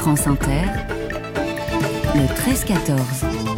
France 0.00 0.26
Inter, 0.26 0.64
le 2.14 2.22
13-14. 2.22 3.50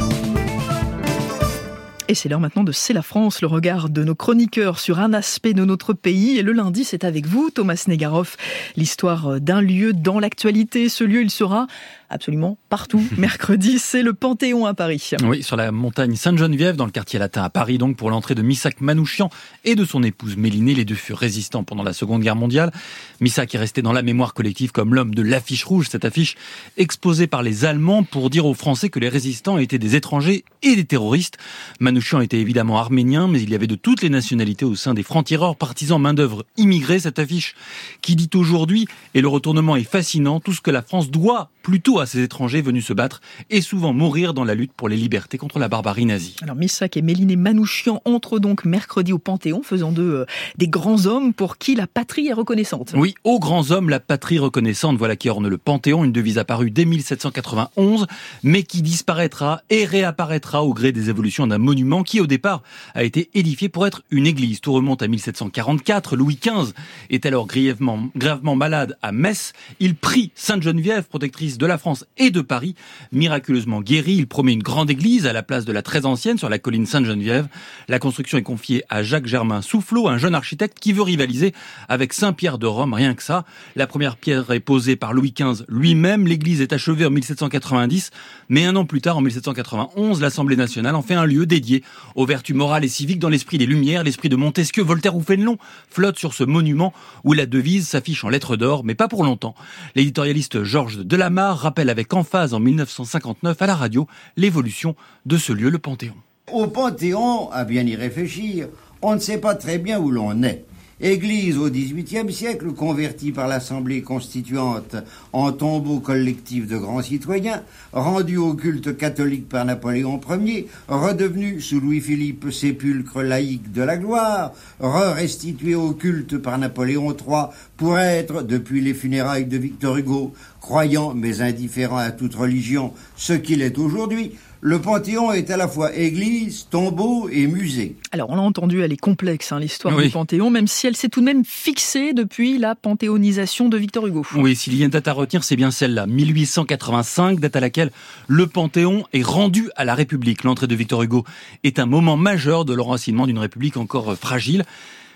Et 2.08 2.16
c'est 2.16 2.28
l'heure 2.28 2.40
maintenant 2.40 2.64
de 2.64 2.72
C'est 2.72 2.92
la 2.92 3.02
France, 3.02 3.40
le 3.42 3.46
regard 3.46 3.88
de 3.88 4.02
nos 4.02 4.16
chroniqueurs 4.16 4.80
sur 4.80 4.98
un 4.98 5.12
aspect 5.12 5.54
de 5.54 5.64
notre 5.64 5.92
pays. 5.92 6.38
Et 6.38 6.42
le 6.42 6.50
lundi, 6.50 6.82
c'est 6.82 7.04
avec 7.04 7.26
vous, 7.26 7.50
Thomas 7.50 7.84
Negaroff, 7.86 8.36
l'histoire 8.76 9.40
d'un 9.40 9.60
lieu 9.60 9.92
dans 9.92 10.18
l'actualité. 10.18 10.88
Ce 10.88 11.04
lieu, 11.04 11.22
il 11.22 11.30
sera 11.30 11.68
absolument 12.12 12.58
partout. 12.68 13.02
Mercredi, 13.16 13.78
c'est 13.78 14.02
le 14.02 14.12
Panthéon 14.12 14.66
à 14.66 14.74
Paris. 14.74 15.10
Oui, 15.24 15.42
sur 15.42 15.56
la 15.56 15.72
montagne 15.72 16.14
Sainte-Geneviève, 16.14 16.76
dans 16.76 16.84
le 16.84 16.90
quartier 16.90 17.18
latin 17.18 17.42
à 17.42 17.50
Paris, 17.50 17.78
donc 17.78 17.96
pour 17.96 18.10
l'entrée 18.10 18.34
de 18.34 18.42
Missak 18.42 18.80
Manouchian 18.80 19.30
et 19.64 19.74
de 19.74 19.84
son 19.84 20.02
épouse 20.02 20.36
Mélinée. 20.36 20.74
Les 20.74 20.84
deux 20.84 20.94
furent 20.94 21.18
résistants 21.18 21.64
pendant 21.64 21.82
la 21.82 21.92
Seconde 21.92 22.22
Guerre 22.22 22.36
mondiale. 22.36 22.72
Missak 23.20 23.54
est 23.54 23.58
resté 23.58 23.82
dans 23.82 23.92
la 23.92 24.02
mémoire 24.02 24.34
collective 24.34 24.72
comme 24.72 24.94
l'homme 24.94 25.14
de 25.14 25.22
l'affiche 25.22 25.64
rouge, 25.64 25.88
cette 25.90 26.04
affiche 26.04 26.36
exposée 26.76 27.26
par 27.26 27.42
les 27.42 27.64
Allemands 27.64 28.02
pour 28.02 28.30
dire 28.30 28.46
aux 28.46 28.54
Français 28.54 28.90
que 28.90 28.98
les 28.98 29.08
résistants 29.08 29.58
étaient 29.58 29.78
des 29.78 29.96
étrangers 29.96 30.44
et 30.62 30.76
des 30.76 30.84
terroristes. 30.84 31.38
Manouchian 31.80 32.20
était 32.20 32.38
évidemment 32.38 32.78
arménien, 32.78 33.28
mais 33.28 33.40
il 33.40 33.50
y 33.50 33.54
avait 33.54 33.66
de 33.66 33.74
toutes 33.74 34.02
les 34.02 34.10
nationalités 34.10 34.64
au 34.64 34.74
sein 34.74 34.94
des 34.94 35.02
francs-tireurs, 35.02 35.56
partisans 35.56 36.00
main-d'œuvre 36.00 36.44
immigrés. 36.56 37.00
Cette 37.00 37.18
affiche 37.18 37.54
qui 38.00 38.16
dit 38.16 38.30
aujourd'hui, 38.34 38.86
et 39.14 39.20
le 39.20 39.28
retournement 39.28 39.76
est 39.76 39.84
fascinant, 39.84 40.40
tout 40.40 40.52
ce 40.52 40.60
que 40.60 40.70
la 40.70 40.82
France 40.82 41.10
doit 41.10 41.50
plutôt 41.62 42.00
à 42.02 42.06
ces 42.06 42.22
étrangers 42.22 42.62
venus 42.62 42.86
se 42.86 42.92
battre 42.92 43.20
et 43.50 43.60
souvent 43.60 43.92
mourir 43.92 44.34
dans 44.34 44.44
la 44.44 44.54
lutte 44.54 44.72
pour 44.72 44.88
les 44.88 44.96
libertés 44.96 45.38
contre 45.38 45.58
la 45.58 45.68
barbarie 45.68 46.06
nazie. 46.06 46.36
Alors 46.42 46.56
Missak 46.56 46.96
et 46.96 47.02
Méliné 47.02 47.36
Manouchian 47.36 48.02
entrent 48.04 48.38
donc 48.38 48.64
mercredi 48.64 49.12
au 49.12 49.18
Panthéon, 49.18 49.62
faisant 49.62 49.92
d'eux 49.92 50.20
euh, 50.20 50.26
des 50.58 50.68
grands 50.68 51.06
hommes 51.06 51.32
pour 51.32 51.58
qui 51.58 51.74
la 51.74 51.86
patrie 51.86 52.28
est 52.28 52.32
reconnaissante. 52.32 52.92
Oui, 52.94 53.14
aux 53.24 53.38
grands 53.38 53.70
hommes, 53.70 53.88
la 53.88 54.00
patrie 54.00 54.38
reconnaissante, 54.38 54.98
voilà 54.98 55.16
qui 55.16 55.28
orne 55.28 55.48
le 55.48 55.58
Panthéon, 55.58 56.04
une 56.04 56.12
devise 56.12 56.38
apparue 56.38 56.70
dès 56.70 56.84
1791, 56.84 58.06
mais 58.42 58.62
qui 58.62 58.82
disparaîtra 58.82 59.62
et 59.70 59.84
réapparaîtra 59.84 60.64
au 60.64 60.74
gré 60.74 60.92
des 60.92 61.10
évolutions 61.10 61.46
d'un 61.46 61.58
monument 61.58 62.02
qui 62.02 62.20
au 62.20 62.26
départ 62.26 62.62
a 62.94 63.04
été 63.04 63.30
édifié 63.34 63.68
pour 63.68 63.86
être 63.86 64.02
une 64.10 64.26
église. 64.26 64.60
Tout 64.60 64.72
remonte 64.72 65.02
à 65.02 65.08
1744, 65.08 66.16
Louis 66.16 66.38
XV 66.40 66.72
est 67.10 67.26
alors 67.26 67.46
grièvement, 67.46 68.08
gravement 68.16 68.56
malade 68.56 68.96
à 69.02 69.12
Metz, 69.12 69.52
il 69.80 69.94
prie 69.94 70.32
Sainte-Geneviève, 70.34 71.04
protectrice 71.04 71.58
de 71.58 71.66
la 71.66 71.78
France 71.78 71.91
et 72.16 72.30
de 72.30 72.40
Paris. 72.40 72.74
Miraculeusement 73.12 73.80
guéri, 73.80 74.14
il 74.14 74.26
promet 74.26 74.52
une 74.52 74.62
grande 74.62 74.90
église 74.90 75.26
à 75.26 75.32
la 75.32 75.42
place 75.42 75.64
de 75.64 75.72
la 75.72 75.82
très 75.82 76.06
ancienne 76.06 76.38
sur 76.38 76.48
la 76.48 76.58
colline 76.58 76.86
Sainte-Geneviève. 76.86 77.48
La 77.88 77.98
construction 77.98 78.38
est 78.38 78.42
confiée 78.42 78.82
à 78.88 79.02
Jacques-Germain 79.02 79.62
Soufflot, 79.62 80.08
un 80.08 80.18
jeune 80.18 80.34
architecte 80.34 80.78
qui 80.80 80.92
veut 80.92 81.02
rivaliser 81.02 81.52
avec 81.88 82.12
Saint-Pierre 82.12 82.58
de 82.58 82.66
Rome, 82.66 82.94
rien 82.94 83.14
que 83.14 83.22
ça. 83.22 83.44
La 83.76 83.86
première 83.86 84.16
pierre 84.16 84.50
est 84.50 84.60
posée 84.60 84.96
par 84.96 85.12
Louis 85.12 85.34
XV 85.36 85.64
lui-même. 85.68 86.26
L'église 86.26 86.60
est 86.60 86.72
achevée 86.72 87.06
en 87.06 87.10
1790, 87.10 88.10
mais 88.48 88.64
un 88.64 88.76
an 88.76 88.84
plus 88.84 89.00
tard, 89.00 89.18
en 89.18 89.20
1791, 89.20 90.20
l'Assemblée 90.20 90.56
nationale 90.56 90.94
en 90.94 91.02
fait 91.02 91.14
un 91.14 91.26
lieu 91.26 91.46
dédié 91.46 91.82
aux 92.14 92.26
vertus 92.26 92.56
morales 92.56 92.84
et 92.84 92.88
civiques 92.88 93.18
dans 93.18 93.28
l'esprit 93.28 93.58
des 93.58 93.66
Lumières, 93.66 94.04
l'esprit 94.04 94.28
de 94.28 94.36
Montesquieu, 94.36 94.82
Voltaire 94.82 95.16
ou 95.16 95.22
Fénelon 95.22 95.58
flotte 95.90 96.18
sur 96.18 96.34
ce 96.34 96.44
monument 96.44 96.92
où 97.24 97.32
la 97.32 97.46
devise 97.46 97.88
s'affiche 97.88 98.24
en 98.24 98.28
lettres 98.28 98.56
d'or, 98.56 98.84
mais 98.84 98.94
pas 98.94 99.08
pour 99.08 99.24
longtemps. 99.24 99.54
L'éditorialiste 99.94 100.64
Georges 100.64 100.98
Delamare 100.98 101.58
rappelle 101.58 101.81
avec 101.90 102.12
emphase 102.14 102.54
en 102.54 102.60
1959 102.60 103.60
à 103.60 103.66
la 103.66 103.74
radio 103.74 104.06
l'évolution 104.36 104.96
de 105.26 105.36
ce 105.36 105.52
lieu, 105.52 105.70
le 105.70 105.78
Panthéon. 105.78 106.14
Au 106.52 106.66
Panthéon, 106.66 107.50
à 107.50 107.64
bien 107.64 107.86
y 107.86 107.94
réfléchir, 107.94 108.68
on 109.00 109.14
ne 109.14 109.20
sait 109.20 109.38
pas 109.38 109.54
très 109.54 109.78
bien 109.78 109.98
où 109.98 110.10
l'on 110.10 110.42
est. 110.42 110.64
Église 111.02 111.58
au 111.58 111.68
XVIIIe 111.68 112.32
siècle, 112.32 112.70
convertie 112.74 113.32
par 113.32 113.48
l'Assemblée 113.48 114.02
constituante 114.02 114.94
en 115.32 115.50
tombeau 115.50 115.98
collectif 115.98 116.68
de 116.68 116.76
grands 116.76 117.02
citoyens, 117.02 117.64
rendue 117.92 118.36
au 118.36 118.54
culte 118.54 118.96
catholique 118.96 119.48
par 119.48 119.64
Napoléon 119.64 120.20
Ier, 120.30 120.68
redevenue 120.86 121.60
sous 121.60 121.80
Louis-Philippe 121.80 122.52
sépulcre 122.52 123.20
laïque 123.20 123.72
de 123.72 123.82
la 123.82 123.96
gloire, 123.96 124.52
re-restituée 124.78 125.74
au 125.74 125.90
culte 125.90 126.38
par 126.38 126.56
Napoléon 126.56 127.10
III 127.10 127.46
pour 127.76 127.98
être, 127.98 128.42
depuis 128.42 128.80
les 128.80 128.94
funérailles 128.94 129.46
de 129.46 129.58
Victor 129.58 129.96
Hugo, 129.96 130.32
croyant 130.60 131.14
mais 131.14 131.40
indifférent 131.40 131.96
à 131.96 132.12
toute 132.12 132.36
religion, 132.36 132.92
ce 133.16 133.32
qu'il 133.32 133.62
est 133.62 133.76
aujourd'hui, 133.76 134.36
le 134.64 134.80
Panthéon 134.80 135.32
est 135.32 135.50
à 135.50 135.56
la 135.56 135.66
fois 135.66 135.92
église, 135.92 136.68
tombeau 136.70 137.28
et 137.28 137.48
musée. 137.48 137.96
Alors, 138.12 138.30
on 138.30 138.36
l'a 138.36 138.42
entendu, 138.42 138.80
elle 138.80 138.92
est 138.92 138.96
complexe, 138.96 139.50
hein, 139.50 139.58
l'histoire 139.58 139.96
du 139.96 140.08
Panthéon, 140.08 140.50
même 140.50 140.68
si 140.68 140.86
elle 140.86 140.94
s'est 140.96 141.08
tout 141.08 141.18
de 141.18 141.24
même 141.24 141.44
fixée 141.44 142.12
depuis 142.12 142.58
la 142.58 142.76
panthéonisation 142.76 143.68
de 143.68 143.76
Victor 143.76 144.06
Hugo. 144.06 144.24
Oui, 144.36 144.54
s'il 144.54 144.76
y 144.76 144.82
a 144.82 144.84
une 144.84 144.92
date 144.92 145.08
à 145.08 145.14
retenir, 145.14 145.42
c'est 145.42 145.56
bien 145.56 145.72
celle-là, 145.72 146.06
1885, 146.06 147.40
date 147.40 147.56
à 147.56 147.60
laquelle 147.60 147.90
le 148.28 148.46
Panthéon 148.46 149.04
est 149.12 149.24
rendu 149.24 149.68
à 149.74 149.84
la 149.84 149.96
République. 149.96 150.44
L'entrée 150.44 150.68
de 150.68 150.76
Victor 150.76 151.02
Hugo 151.02 151.24
est 151.64 151.80
un 151.80 151.86
moment 151.86 152.16
majeur 152.16 152.64
de 152.64 152.72
l'enracinement 152.72 153.26
d'une 153.26 153.40
République 153.40 153.76
encore 153.76 154.16
fragile. 154.16 154.64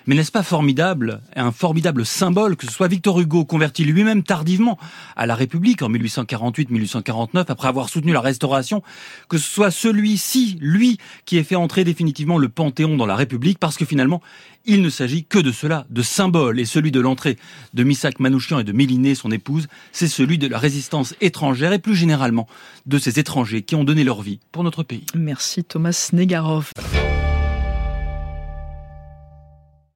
Mais 0.07 0.15
n'est-ce 0.15 0.31
pas 0.31 0.45
formidable, 0.45 1.21
un 1.35 1.51
formidable 1.51 2.07
symbole 2.07 2.57
que 2.57 2.67
ce 2.67 2.73
soit 2.73 2.87
Victor 2.87 3.19
Hugo, 3.19 3.45
converti 3.45 3.85
lui-même 3.85 4.23
tardivement 4.23 4.79
à 5.17 5.27
la 5.27 5.35
République 5.35 5.83
en 5.83 5.91
1848-1849, 5.91 7.47
après 7.49 7.69
avoir 7.69 7.89
soutenu 7.89 8.13
la 8.13 8.21
Restauration, 8.21 8.83
que 9.29 9.37
ce 9.37 9.49
soit 9.49 9.73
celui-ci, 9.73 10.59
lui, 10.61 10.99
qui 11.25 11.39
ait 11.39 11.43
fait 11.43 11.57
entrer 11.57 11.83
définitivement 11.83 12.39
le 12.39 12.49
Panthéon 12.49 12.97
dans 12.97 13.07
la 13.07 13.17
République, 13.17 13.59
parce 13.59 13.77
que 13.77 13.85
finalement, 13.85 14.23
il 14.65 14.83
ne 14.83 14.91
s'agit 14.91 15.25
que 15.25 15.39
de 15.39 15.51
cela, 15.51 15.87
de 15.91 16.03
symbole, 16.03 16.61
et 16.61 16.65
celui 16.65 16.93
de 16.93 17.01
l'entrée 17.01 17.37
de 17.75 17.83
Missak 17.83 18.21
Manouchian 18.21 18.61
et 18.61 18.65
de 18.65 18.73
Mélinée, 18.73 19.15
son 19.15 19.31
épouse, 19.31 19.67
c'est 19.93 20.09
celui 20.09 20.39
de 20.39 20.47
la 20.47 20.59
résistance 20.59 21.15
étrangère 21.21 21.73
et 21.73 21.79
plus 21.79 21.97
généralement 21.97 22.47
de 22.87 22.99
ces 22.99 23.19
étrangers 23.19 23.63
qui 23.63 23.75
ont 23.75 23.85
donné 23.85 24.05
leur 24.05 24.23
vie 24.23 24.39
pour 24.53 24.63
notre 24.63 24.83
pays. 24.83 25.05
Merci 25.15 25.65
Thomas 25.65 26.11
Negaroff. 26.13 26.73